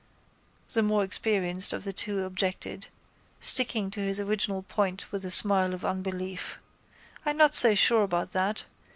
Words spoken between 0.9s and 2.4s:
experienced of the two